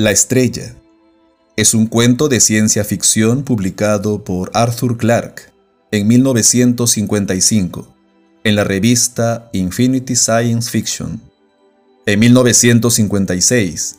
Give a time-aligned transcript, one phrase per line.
[0.00, 0.76] La estrella
[1.58, 5.52] es un cuento de ciencia ficción publicado por Arthur Clarke
[5.90, 7.94] en 1955
[8.44, 11.20] en la revista Infinity Science Fiction.
[12.06, 13.96] En 1956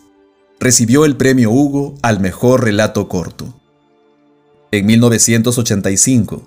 [0.60, 3.62] recibió el premio Hugo al mejor relato corto.
[4.72, 6.42] En 1985,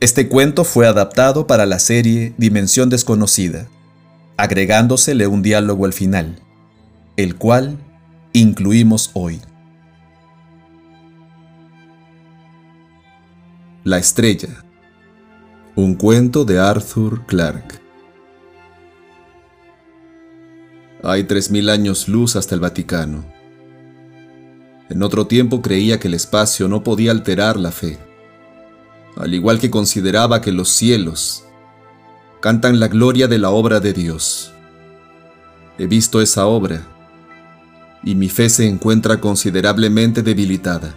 [0.00, 3.68] este cuento fue adaptado para la serie Dimensión Desconocida,
[4.36, 6.42] agregándosele un diálogo al final,
[7.16, 7.78] el cual
[8.32, 9.40] incluimos hoy.
[13.84, 14.64] La estrella.
[15.76, 17.80] Un cuento de Arthur Clarke.
[21.02, 23.24] Hay tres mil años luz hasta el Vaticano.
[24.90, 27.98] En otro tiempo creía que el espacio no podía alterar la fe,
[29.16, 31.44] al igual que consideraba que los cielos
[32.40, 34.52] cantan la gloria de la obra de Dios.
[35.78, 36.97] He visto esa obra
[38.02, 40.94] y mi fe se encuentra considerablemente debilitada.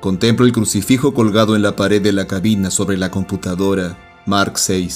[0.00, 4.90] Contemplo el crucifijo colgado en la pared de la cabina sobre la computadora Mark VI.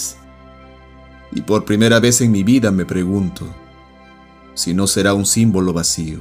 [1.33, 3.47] Y por primera vez en mi vida me pregunto
[4.55, 6.21] si no será un símbolo vacío.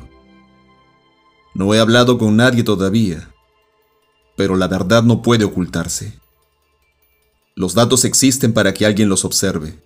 [1.56, 3.31] No he hablado con nadie todavía,
[4.36, 6.14] pero la verdad no puede ocultarse.
[7.56, 9.81] Los datos existen para que alguien los observe,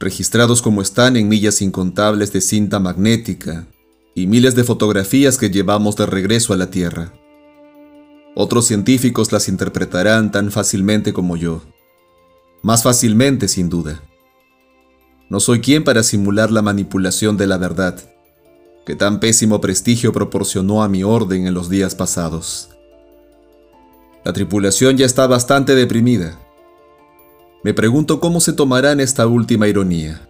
[0.00, 3.68] registrados como están en millas incontables de cinta magnética
[4.16, 7.12] y miles de fotografías que llevamos de regreso a la Tierra.
[8.34, 11.60] Otros científicos las interpretarán tan fácilmente como yo.
[12.62, 14.02] Más fácilmente, sin duda.
[15.28, 17.98] No soy quien para simular la manipulación de la verdad,
[18.86, 22.70] que tan pésimo prestigio proporcionó a mi orden en los días pasados.
[24.24, 26.40] La tripulación ya está bastante deprimida.
[27.62, 30.25] Me pregunto cómo se tomarán esta última ironía.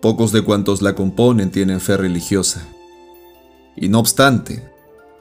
[0.00, 2.66] Pocos de cuantos la componen tienen fe religiosa.
[3.76, 4.62] Y no obstante,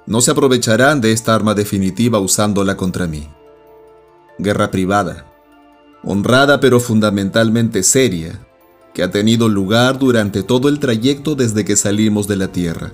[0.06, 3.28] no se aprovecharán de esta arma definitiva usándola contra mí.
[4.38, 5.32] Guerra privada,
[6.04, 8.46] honrada pero fundamentalmente seria,
[8.94, 12.94] que ha tenido lugar durante todo el trayecto desde que salimos de la Tierra.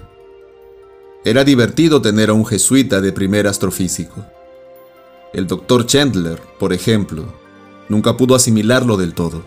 [1.24, 4.26] Era divertido tener a un jesuita de primer astrofísico.
[5.34, 7.26] El doctor Chandler, por ejemplo,
[7.90, 9.44] nunca pudo asimilarlo del todo.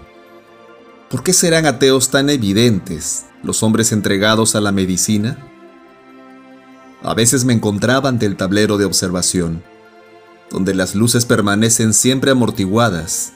[1.10, 5.38] ¿Por qué serán ateos tan evidentes los hombres entregados a la medicina?
[7.02, 9.62] A veces me encontraba ante el tablero de observación,
[10.50, 13.34] donde las luces permanecen siempre amortiguadas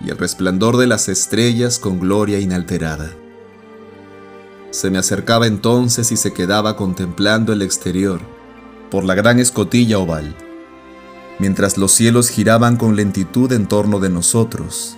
[0.00, 3.10] y el resplandor de las estrellas con gloria inalterada.
[4.70, 8.20] Se me acercaba entonces y se quedaba contemplando el exterior
[8.90, 10.34] por la gran escotilla oval,
[11.38, 14.96] mientras los cielos giraban con lentitud en torno de nosotros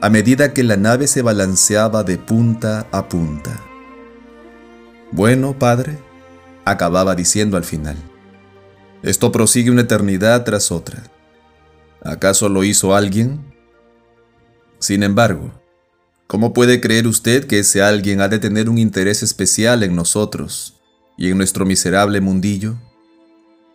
[0.00, 3.60] a medida que la nave se balanceaba de punta a punta.
[5.10, 5.98] Bueno, padre,
[6.64, 7.96] acababa diciendo al final.
[9.02, 11.02] Esto prosigue una eternidad tras otra.
[12.02, 13.40] ¿Acaso lo hizo alguien?
[14.78, 15.50] Sin embargo,
[16.28, 20.76] ¿cómo puede creer usted que ese alguien ha de tener un interés especial en nosotros
[21.16, 22.76] y en nuestro miserable mundillo?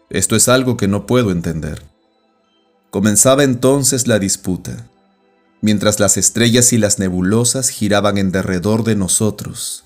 [0.09, 1.81] Esto es algo que no puedo entender.
[2.91, 4.89] Comenzaba entonces la disputa
[5.63, 9.85] mientras las estrellas y las nebulosas giraban en derredor de nosotros,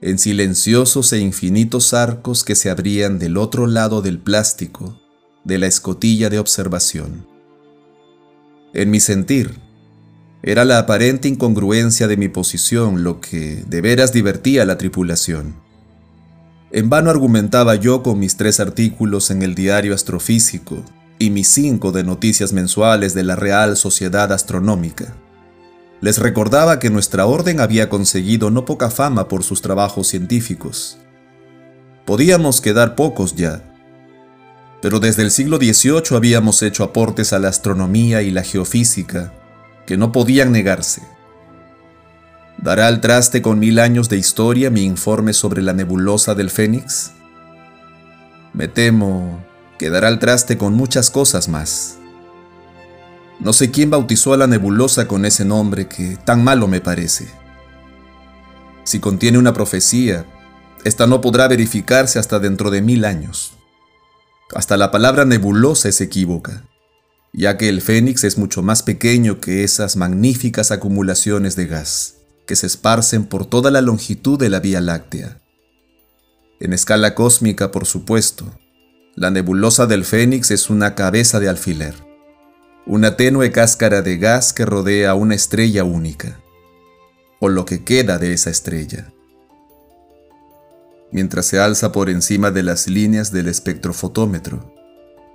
[0.00, 5.02] en silenciosos e infinitos arcos que se abrían del otro lado del plástico
[5.42, 7.26] de la escotilla de observación.
[8.74, 9.58] En mi sentir,
[10.44, 15.56] era la aparente incongruencia de mi posición lo que de veras divertía a la tripulación.
[16.70, 20.84] En vano argumentaba yo con mis tres artículos en el diario astrofísico
[21.18, 25.14] y mis cinco de noticias mensuales de la Real Sociedad Astronómica.
[26.00, 30.98] Les recordaba que nuestra orden había conseguido no poca fama por sus trabajos científicos.
[32.04, 33.62] Podíamos quedar pocos ya,
[34.82, 39.32] pero desde el siglo XVIII habíamos hecho aportes a la astronomía y la geofísica
[39.86, 41.02] que no podían negarse.
[42.58, 47.12] ¿Dará al traste con mil años de historia mi informe sobre la nebulosa del Fénix?
[48.52, 49.44] Me temo
[49.78, 51.98] quedará al traste con muchas cosas más.
[53.38, 57.28] No sé quién bautizó a la nebulosa con ese nombre que tan malo me parece.
[58.84, 60.24] Si contiene una profecía,
[60.84, 63.52] esta no podrá verificarse hasta dentro de mil años.
[64.54, 66.64] Hasta la palabra nebulosa es equívoca,
[67.32, 72.14] ya que el fénix es mucho más pequeño que esas magníficas acumulaciones de gas
[72.46, 75.40] que se esparcen por toda la longitud de la Vía Láctea.
[76.60, 78.56] En escala cósmica, por supuesto,
[79.16, 81.94] la nebulosa del Fénix es una cabeza de alfiler,
[82.84, 86.38] una tenue cáscara de gas que rodea una estrella única,
[87.40, 89.12] o lo que queda de esa estrella.
[91.12, 94.74] mientras se alza por encima de las líneas del espectrofotómetro.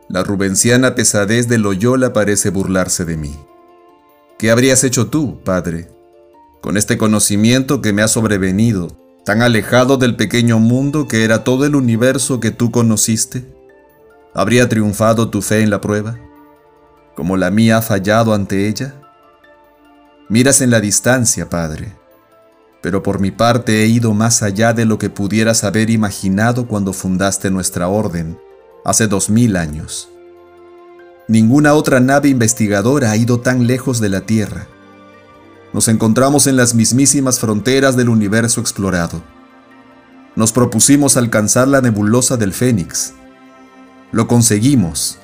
[0.10, 3.33] La rubenciana pesadez de Loyola parece burlarse de mí.
[4.38, 5.88] ¿Qué habrías hecho tú, padre,
[6.62, 8.95] con este conocimiento que me ha sobrevenido,
[9.25, 13.61] tan alejado del pequeño mundo que era todo el universo que tú conociste?
[14.33, 16.18] ¿Habría triunfado tu fe en la prueba?
[17.16, 18.95] ¿Como la mía ha fallado ante ella?
[20.30, 21.94] Miras en la distancia, Padre,
[22.81, 26.94] pero por mi parte he ido más allá de lo que pudieras haber imaginado cuando
[26.94, 28.39] fundaste nuestra orden,
[28.86, 30.07] hace dos mil años.
[31.28, 34.68] Ninguna otra nave investigadora ha ido tan lejos de la Tierra.
[35.74, 39.22] Nos encontramos en las mismísimas fronteras del universo explorado.
[40.38, 43.13] Nos propusimos alcanzar la nebulosa del Fénix.
[44.12, 45.19] Lo conseguimos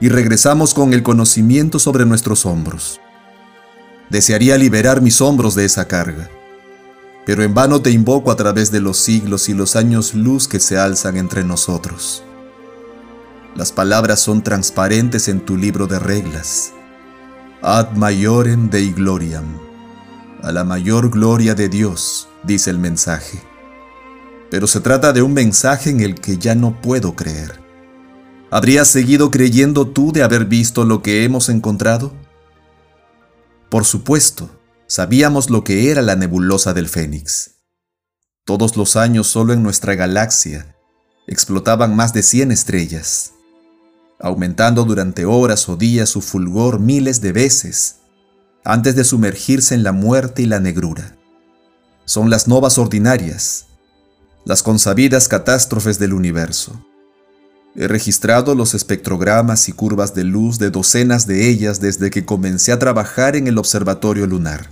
[0.00, 3.00] y regresamos con el conocimiento sobre nuestros hombros.
[4.08, 6.30] Desearía liberar mis hombros de esa carga,
[7.26, 10.60] pero en vano te invoco a través de los siglos y los años luz que
[10.60, 12.22] se alzan entre nosotros.
[13.54, 16.72] Las palabras son transparentes en tu libro de reglas.
[17.62, 19.58] Ad maiorem Dei gloriam.
[20.42, 23.42] A la mayor gloria de Dios, dice el mensaje.
[24.50, 27.65] Pero se trata de un mensaje en el que ya no puedo creer.
[28.50, 32.12] ¿Habrías seguido creyendo tú de haber visto lo que hemos encontrado?
[33.68, 34.48] Por supuesto,
[34.86, 37.56] sabíamos lo que era la nebulosa del Fénix.
[38.44, 40.76] Todos los años solo en nuestra galaxia
[41.26, 43.32] explotaban más de 100 estrellas,
[44.20, 47.96] aumentando durante horas o días su fulgor miles de veces,
[48.64, 51.16] antes de sumergirse en la muerte y la negrura.
[52.04, 53.66] Son las novas ordinarias,
[54.44, 56.80] las consabidas catástrofes del universo.
[57.78, 62.72] He registrado los espectrogramas y curvas de luz de docenas de ellas desde que comencé
[62.72, 64.70] a trabajar en el observatorio lunar.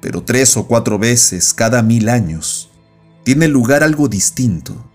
[0.00, 2.70] Pero tres o cuatro veces cada mil años
[3.22, 4.90] tiene lugar algo distinto,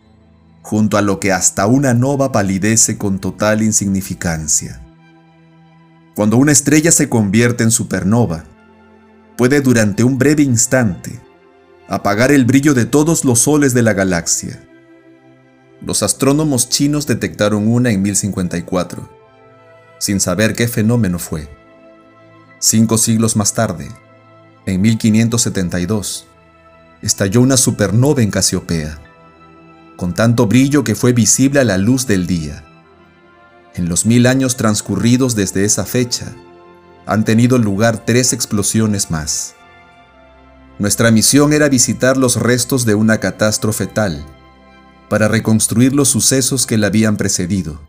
[0.63, 4.81] junto a lo que hasta una nova palidece con total insignificancia.
[6.15, 8.45] Cuando una estrella se convierte en supernova,
[9.37, 11.21] puede durante un breve instante
[11.87, 14.70] apagar el brillo de todos los soles de la galaxia
[15.85, 19.09] los astrónomos chinos detectaron una en 1054,
[19.99, 21.49] sin saber qué fenómeno fue.
[22.59, 23.89] Cinco siglos más tarde,
[24.67, 26.27] en 1572,
[27.01, 28.99] estalló una supernova en Casiopea,
[29.97, 32.63] con tanto brillo que fue visible a la luz del día.
[33.73, 36.35] En los mil años transcurridos desde esa fecha,
[37.07, 39.55] han tenido lugar tres explosiones más.
[40.77, 44.23] Nuestra misión era visitar los restos de una catástrofe tal
[45.11, 47.81] para reconstruir los sucesos que la habían precedido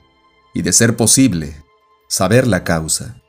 [0.54, 1.54] y, de ser posible,
[2.08, 3.22] saber la causa.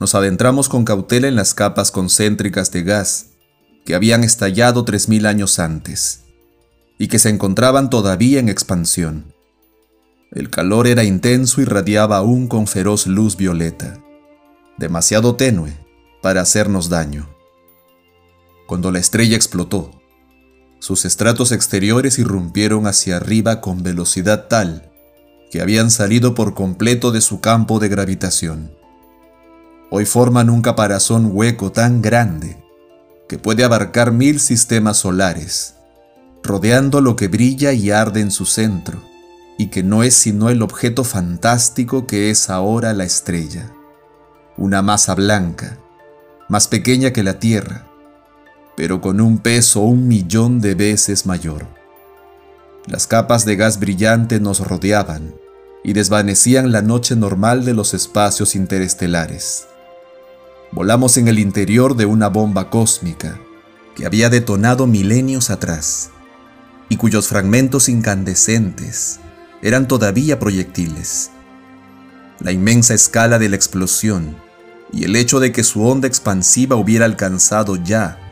[0.00, 3.26] Nos adentramos con cautela en las capas concéntricas de gas
[3.86, 6.24] que habían estallado 3.000 años antes
[6.98, 9.32] y que se encontraban todavía en expansión.
[10.32, 14.02] El calor era intenso y radiaba aún con feroz luz violeta,
[14.76, 15.72] demasiado tenue
[16.20, 17.28] para hacernos daño.
[18.66, 20.01] Cuando la estrella explotó,
[20.82, 24.90] sus estratos exteriores irrumpieron hacia arriba con velocidad tal
[25.48, 28.72] que habían salido por completo de su campo de gravitación.
[29.92, 32.60] Hoy forman un caparazón hueco tan grande
[33.28, 35.76] que puede abarcar mil sistemas solares,
[36.42, 39.04] rodeando lo que brilla y arde en su centro,
[39.58, 43.72] y que no es sino el objeto fantástico que es ahora la estrella,
[44.56, 45.78] una masa blanca,
[46.48, 47.91] más pequeña que la Tierra,
[48.76, 51.66] pero con un peso un millón de veces mayor.
[52.86, 55.34] Las capas de gas brillante nos rodeaban
[55.84, 59.66] y desvanecían la noche normal de los espacios interestelares.
[60.72, 63.38] Volamos en el interior de una bomba cósmica
[63.94, 66.10] que había detonado milenios atrás
[66.88, 69.20] y cuyos fragmentos incandescentes
[69.60, 71.30] eran todavía proyectiles.
[72.40, 74.36] La inmensa escala de la explosión
[74.92, 78.31] y el hecho de que su onda expansiva hubiera alcanzado ya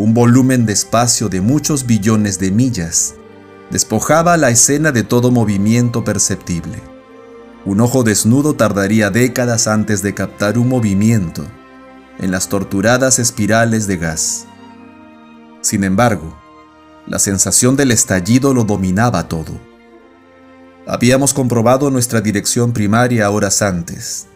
[0.00, 3.16] un volumen de espacio de muchos billones de millas,
[3.70, 6.78] despojaba la escena de todo movimiento perceptible.
[7.66, 11.46] Un ojo desnudo tardaría décadas antes de captar un movimiento
[12.18, 14.46] en las torturadas espirales de gas.
[15.60, 16.34] Sin embargo,
[17.06, 19.52] la sensación del estallido lo dominaba todo.
[20.86, 24.28] Habíamos comprobado nuestra dirección primaria horas antes,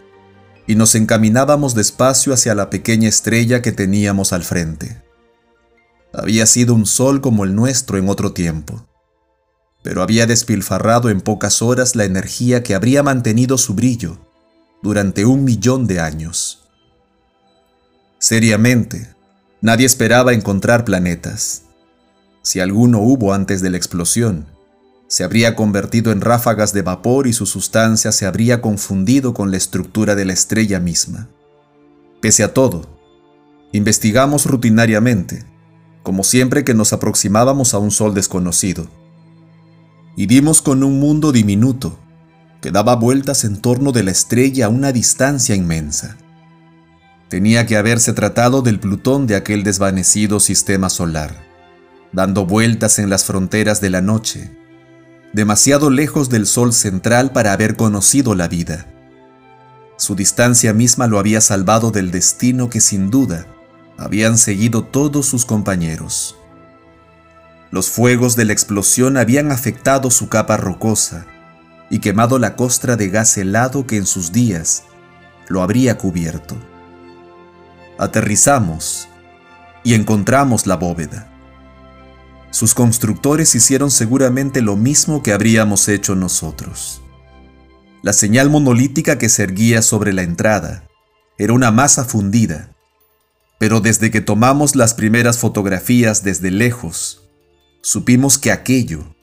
[0.67, 5.04] y nos encaminábamos despacio hacia la pequeña estrella que teníamos al frente.
[6.17, 8.87] Había sido un sol como el nuestro en otro tiempo,
[9.83, 14.17] pero había despilfarrado en pocas horas la energía que habría mantenido su brillo
[14.81, 16.69] durante un millón de años.
[18.17, 19.13] Seriamente,
[19.59, 21.63] nadie esperaba encontrar planetas.
[22.43, 24.45] si alguno hubo antes de la explosión,
[25.07, 29.57] se habría convertido en ráfagas de vapor y su sustancia se habría confundido con la
[29.57, 31.27] estructura de la estrella misma.
[32.21, 32.87] Pese a todo,
[33.71, 35.43] investigamos rutinariamente,
[36.05, 38.85] como siempre que nos aproximábamos a un sol desconocido,
[40.15, 41.97] y dimos con un mundo diminuto
[42.61, 46.17] que daba vueltas en torno de la estrella a una distancia inmensa.
[47.27, 51.43] Tenía que haberse tratado del Plutón de aquel desvanecido sistema solar,
[52.11, 54.55] dando vueltas en las fronteras de la noche,
[55.33, 58.85] demasiado lejos del Sol central para haber conocido la vida.
[59.97, 63.47] Su distancia misma lo había salvado del destino que sin duda
[63.97, 66.37] habían seguido todos sus compañeros.
[67.71, 71.25] Los fuegos de la explosión habían afectado su capa rocosa
[71.89, 74.83] y quemado la costra de gas helado que en sus días
[75.47, 76.55] lo habría cubierto.
[77.97, 79.07] Aterrizamos
[79.83, 81.31] y encontramos la bóveda.
[82.51, 87.01] Sus constructores hicieron seguramente lo mismo que habríamos hecho nosotros.
[88.01, 90.87] La señal monolítica que se erguía sobre la entrada
[91.37, 92.74] era una masa fundida,
[93.59, 97.29] pero desde que tomamos las primeras fotografías desde lejos,
[97.81, 99.15] supimos que aquello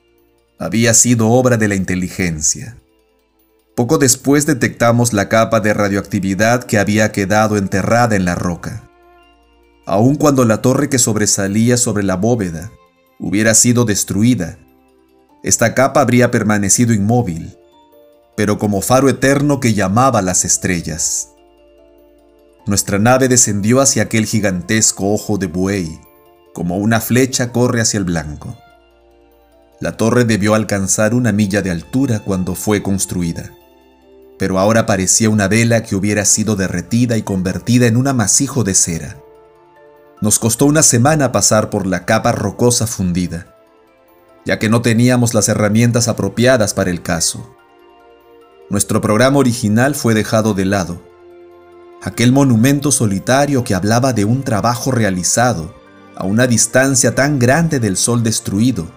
[0.58, 2.78] había sido obra de la inteligencia.
[3.74, 8.88] Poco después detectamos la capa de radioactividad que había quedado enterrada en la roca.
[9.86, 12.70] Aun cuando la torre que sobresalía sobre la bóveda
[13.18, 14.58] hubiera sido destruida,
[15.42, 17.56] esta capa habría permanecido inmóvil,
[18.36, 21.31] pero como faro eterno que llamaba las estrellas.
[22.64, 26.00] Nuestra nave descendió hacia aquel gigantesco ojo de buey,
[26.54, 28.56] como una flecha corre hacia el blanco.
[29.80, 33.50] La torre debió alcanzar una milla de altura cuando fue construida,
[34.38, 38.74] pero ahora parecía una vela que hubiera sido derretida y convertida en un amasijo de
[38.74, 39.16] cera.
[40.20, 43.56] Nos costó una semana pasar por la capa rocosa fundida,
[44.46, 47.56] ya que no teníamos las herramientas apropiadas para el caso.
[48.70, 51.11] Nuestro programa original fue dejado de lado.
[52.04, 55.72] Aquel monumento solitario que hablaba de un trabajo realizado
[56.16, 58.88] a una distancia tan grande del sol destruido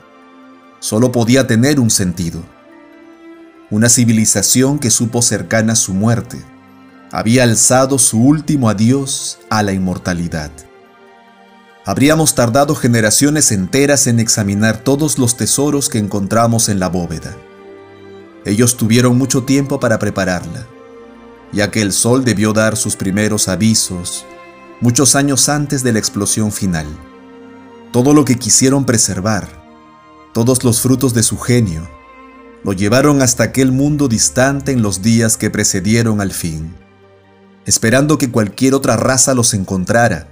[0.79, 2.41] solo podía tener un sentido.
[3.69, 6.43] Una civilización que supo cercana a su muerte
[7.11, 10.49] había alzado su último adiós a la inmortalidad.
[11.85, 17.37] Habríamos tardado generaciones enteras en examinar todos los tesoros que encontramos en la bóveda.
[18.45, 20.65] Ellos tuvieron mucho tiempo para prepararla,
[21.55, 24.25] ya que el sol debió dar sus primeros avisos
[24.81, 26.85] muchos años antes de la explosión final.
[27.91, 29.65] Todo lo que quisieron preservar
[30.35, 31.89] todos los frutos de su genio,
[32.61, 36.75] lo llevaron hasta aquel mundo distante en los días que precedieron al fin,
[37.65, 40.27] esperando que cualquier otra raza los encontrara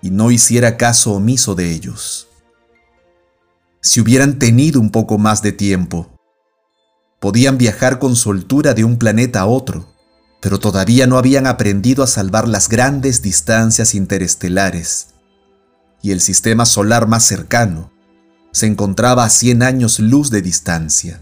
[0.00, 2.28] y no hiciera caso omiso de ellos.
[3.82, 6.08] Si hubieran tenido un poco más de tiempo,
[7.20, 9.86] podían viajar con soltura de un planeta a otro,
[10.40, 15.08] pero todavía no habían aprendido a salvar las grandes distancias interestelares,
[16.02, 17.90] y el sistema solar más cercano
[18.52, 21.20] se encontraba a 100 años luz de distancia.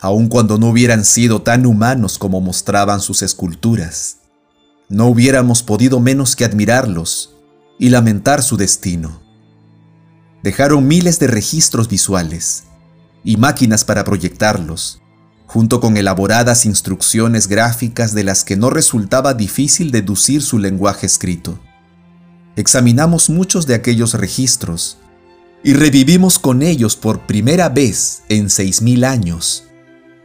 [0.00, 4.18] Aun cuando no hubieran sido tan humanos como mostraban sus esculturas,
[4.88, 7.34] no hubiéramos podido menos que admirarlos
[7.78, 9.20] y lamentar su destino.
[10.44, 12.64] Dejaron miles de registros visuales
[13.24, 15.01] y máquinas para proyectarlos,
[15.52, 21.60] junto con elaboradas instrucciones gráficas de las que no resultaba difícil deducir su lenguaje escrito.
[22.56, 24.96] Examinamos muchos de aquellos registros
[25.62, 29.64] y revivimos con ellos por primera vez en seis mil años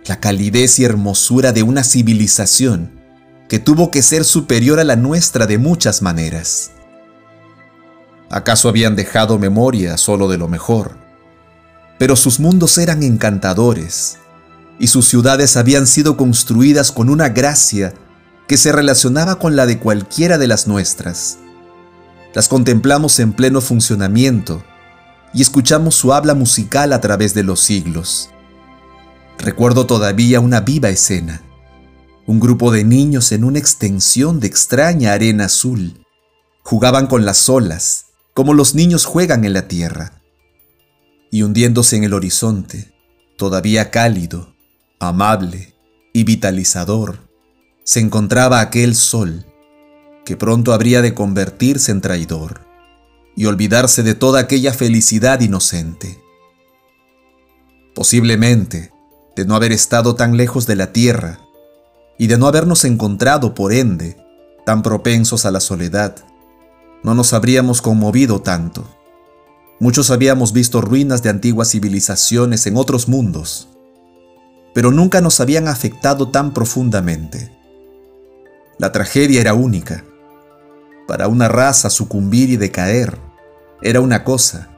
[0.06, 3.02] la calidez y hermosura de una civilización
[3.50, 6.72] que tuvo que ser superior a la nuestra de muchas maneras.
[8.30, 10.96] ¿Acaso habían dejado memoria solo de lo mejor?
[12.00, 14.20] Pero sus mundos eran encantadores
[14.80, 17.94] y sus ciudades habían sido construidas con una gracia
[18.48, 21.40] que se relacionaba con la de cualquiera de las nuestras.
[22.34, 24.64] Las contemplamos en pleno funcionamiento
[25.34, 28.30] y escuchamos su habla musical a través de los siglos.
[29.38, 31.42] Recuerdo todavía una viva escena.
[32.26, 36.06] Un grupo de niños en una extensión de extraña arena azul.
[36.64, 40.22] Jugaban con las olas, como los niños juegan en la tierra.
[41.32, 42.94] Y hundiéndose en el horizonte,
[43.38, 44.57] todavía cálido,
[45.00, 45.76] amable
[46.14, 47.30] y vitalizador,
[47.84, 49.46] se encontraba aquel sol
[50.26, 52.62] que pronto habría de convertirse en traidor
[53.36, 56.22] y olvidarse de toda aquella felicidad inocente.
[57.94, 58.92] Posiblemente,
[59.36, 61.40] de no haber estado tan lejos de la tierra
[62.18, 64.18] y de no habernos encontrado, por ende,
[64.66, 66.16] tan propensos a la soledad,
[67.04, 68.86] no nos habríamos conmovido tanto.
[69.80, 73.70] Muchos habíamos visto ruinas de antiguas civilizaciones en otros mundos,
[74.78, 77.52] pero nunca nos habían afectado tan profundamente.
[78.78, 80.06] La tragedia era única.
[81.08, 83.18] Para una raza sucumbir y decaer
[83.82, 84.70] era una cosa,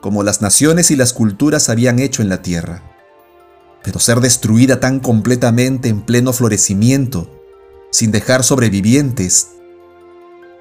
[0.00, 2.82] como las naciones y las culturas habían hecho en la tierra.
[3.82, 7.30] Pero ser destruida tan completamente en pleno florecimiento,
[7.90, 9.48] sin dejar sobrevivientes,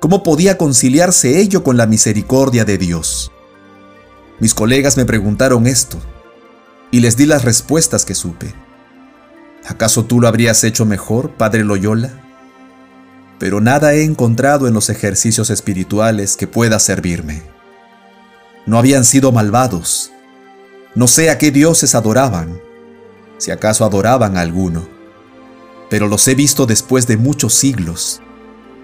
[0.01, 3.31] ¿cómo podía conciliarse ello con la misericordia de Dios?
[4.41, 6.01] Mis colegas me preguntaron esto
[6.91, 8.53] y les di las respuestas que supe.
[9.65, 12.11] ¿Acaso tú lo habrías hecho mejor, Padre Loyola?
[13.39, 17.43] Pero nada he encontrado en los ejercicios espirituales que pueda servirme.
[18.65, 20.11] No habían sido malvados.
[20.95, 22.59] No sé a qué dioses adoraban,
[23.37, 24.87] si acaso adoraban a alguno.
[25.89, 28.21] Pero los he visto después de muchos siglos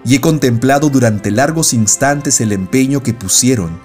[0.04, 3.80] y he contemplado durante largos instantes el empeño que pusieron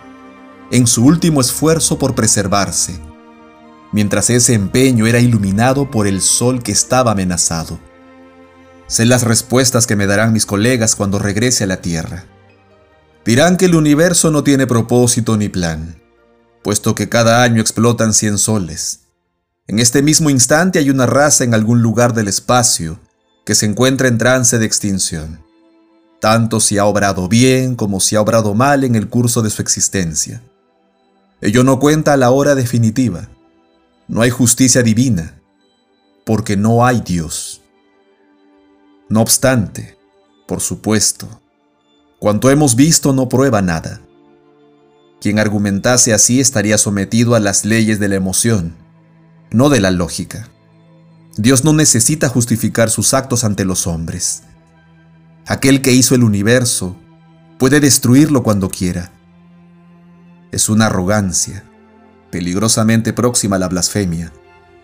[0.71, 2.99] en su último esfuerzo por preservarse,
[3.95, 7.79] mientras ese empeño era iluminado por el sol que estaba amenazado.
[8.87, 12.25] Sé las respuestas que me darán mis colegas cuando regrese a la Tierra.
[13.23, 15.95] Dirán que el universo no tiene propósito ni plan,
[16.61, 19.05] puesto que cada año explotan cien soles.
[19.65, 22.99] En este mismo instante hay una raza en algún lugar del espacio
[23.45, 25.39] que se encuentra en trance de extinción,
[26.19, 29.61] tanto si ha obrado bien como si ha obrado mal en el curso de su
[29.61, 30.43] existencia.
[31.39, 33.29] Ello no cuenta a la hora definitiva.
[34.07, 35.41] No hay justicia divina,
[36.25, 37.61] porque no hay Dios.
[39.09, 39.97] No obstante,
[40.47, 41.27] por supuesto,
[42.19, 44.01] cuanto hemos visto no prueba nada.
[45.21, 48.75] Quien argumentase así estaría sometido a las leyes de la emoción,
[49.51, 50.49] no de la lógica.
[51.37, 54.43] Dios no necesita justificar sus actos ante los hombres.
[55.47, 56.95] Aquel que hizo el universo
[57.57, 59.11] puede destruirlo cuando quiera
[60.55, 61.65] es una arrogancia,
[62.35, 64.33] peligrosamente próxima a la blasfemia,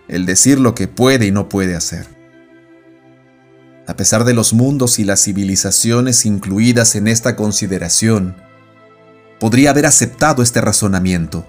[0.08, 2.08] el decir lo que puede y no puede hacer.
[3.88, 8.38] A pesar de los mundos y las civilizaciones incluidas en esta consideración,
[9.38, 11.45] podría haber aceptado este razonamiento,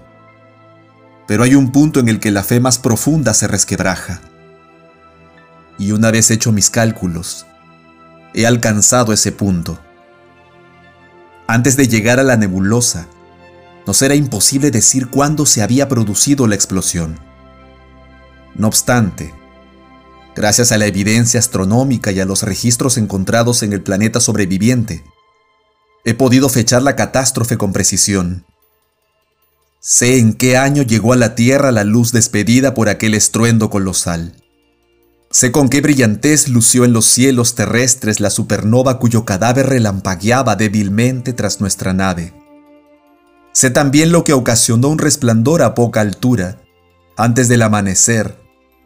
[1.25, 4.19] pero hay un punto en el que la fe más profunda se resquebraja.
[5.79, 7.45] Y una vez hecho mis cálculos,
[8.33, 9.79] he alcanzado ese punto.
[11.47, 13.07] Antes de llegar a la nebulosa,
[13.85, 17.19] nos era imposible decir cuándo se había producido la explosión.
[18.55, 19.33] No obstante,
[20.35, 25.03] gracias a la evidencia astronómica y a los registros encontrados en el planeta sobreviviente,
[26.05, 28.45] he podido fechar la catástrofe con precisión.
[29.79, 34.33] Sé en qué año llegó a la Tierra la luz despedida por aquel estruendo colosal.
[35.29, 41.33] Sé con qué brillantez lució en los cielos terrestres la supernova cuyo cadáver relampagueaba débilmente
[41.33, 42.42] tras nuestra nave.
[43.53, 46.59] Sé también lo que ocasionó un resplandor a poca altura,
[47.15, 48.37] antes del amanecer,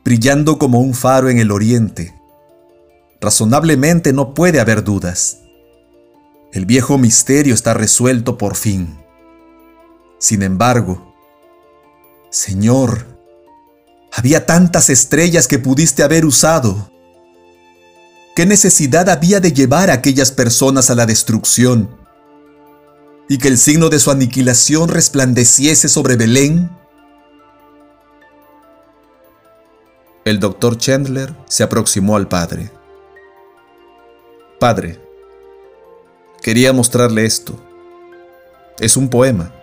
[0.04, 2.14] brillando como un faro en el oriente.
[3.22, 5.40] Razonablemente no puede haber dudas.
[6.52, 8.98] El viejo misterio está resuelto por fin.
[10.20, 11.14] Sin embargo,
[12.30, 13.06] Señor,
[14.12, 16.92] había tantas estrellas que pudiste haber usado.
[18.36, 22.07] ¿Qué necesidad había de llevar a aquellas personas a la destrucción?
[23.30, 26.70] Y que el signo de su aniquilación resplandeciese sobre Belén?
[30.24, 32.72] El doctor Chandler se aproximó al padre.
[34.60, 35.00] Padre,
[36.42, 37.62] quería mostrarle esto.
[38.80, 39.54] Es un poema.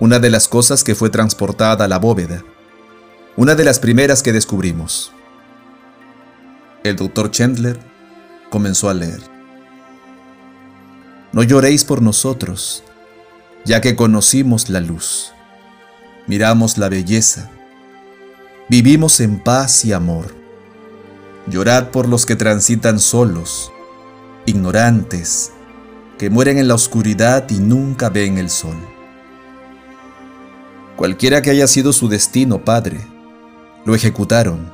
[0.00, 2.44] Una de las cosas que fue transportada a la bóveda.
[3.36, 5.12] Una de las primeras que descubrimos.
[6.82, 7.78] El doctor Chandler
[8.50, 9.33] comenzó a leer.
[11.34, 12.84] No lloréis por nosotros,
[13.64, 15.32] ya que conocimos la luz,
[16.28, 17.50] miramos la belleza,
[18.68, 20.32] vivimos en paz y amor.
[21.48, 23.72] Llorad por los que transitan solos,
[24.46, 25.50] ignorantes,
[26.18, 28.76] que mueren en la oscuridad y nunca ven el sol.
[30.94, 33.00] Cualquiera que haya sido su destino, Padre,
[33.84, 34.72] lo ejecutaron.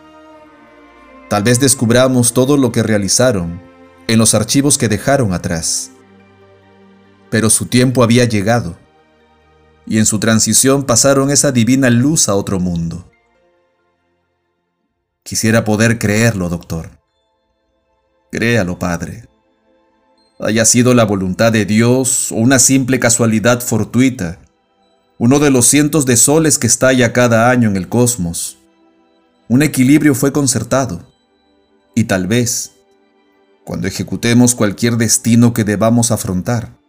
[1.30, 3.62] Tal vez descubramos todo lo que realizaron
[4.08, 5.92] en los archivos que dejaron atrás
[7.30, 8.78] pero su tiempo había llegado,
[9.86, 13.10] y en su transición pasaron esa divina luz a otro mundo.
[15.22, 16.90] Quisiera poder creerlo, doctor.
[18.32, 19.28] Créalo, Padre.
[20.40, 24.40] Haya sido la voluntad de Dios o una simple casualidad fortuita,
[25.18, 28.58] uno de los cientos de soles que estalla cada año en el cosmos.
[29.48, 31.06] Un equilibrio fue concertado,
[31.94, 32.72] y tal vez,
[33.64, 36.79] cuando ejecutemos cualquier destino que debamos afrontar,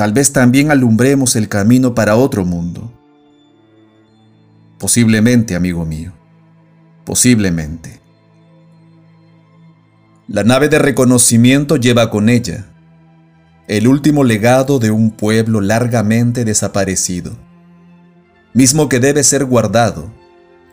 [0.00, 2.90] tal vez también alumbremos el camino para otro mundo.
[4.78, 6.14] Posiblemente, amigo mío,
[7.04, 8.00] posiblemente.
[10.26, 12.64] La nave de reconocimiento lleva con ella
[13.68, 17.36] el último legado de un pueblo largamente desaparecido,
[18.54, 20.10] mismo que debe ser guardado,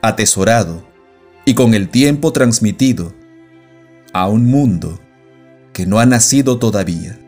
[0.02, 0.88] atesorado
[1.44, 3.14] y con el tiempo transmitido
[4.14, 5.02] a un mundo
[5.74, 7.27] que no ha nacido todavía.